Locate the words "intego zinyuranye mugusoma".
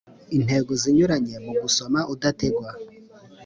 0.37-1.99